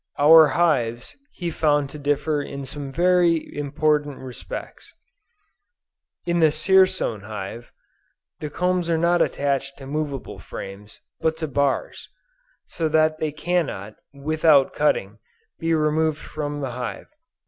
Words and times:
Our 0.17 0.47
hives, 0.47 1.15
he 1.31 1.51
found 1.51 1.91
to 1.91 1.99
differ 1.99 2.41
in 2.41 2.65
some 2.65 2.91
very 2.91 3.55
important 3.55 4.17
respects. 4.17 4.95
In 6.25 6.39
the 6.39 6.47
Dzierzon 6.49 7.23
hive, 7.25 7.71
the 8.39 8.49
combs 8.49 8.89
are 8.89 8.97
not 8.97 9.21
attached 9.21 9.77
to 9.77 9.85
movable 9.85 10.39
frames, 10.39 10.99
but 11.19 11.37
to 11.37 11.47
bars, 11.47 12.09
so 12.65 12.89
that 12.89 13.19
they 13.19 13.31
cannot, 13.31 13.93
without 14.11 14.73
cutting, 14.73 15.19
be 15.59 15.71
removed 15.75 16.17
from 16.17 16.61
the 16.61 16.71
hive. 16.71 17.09